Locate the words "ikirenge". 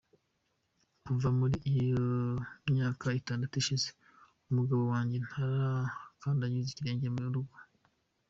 6.71-7.07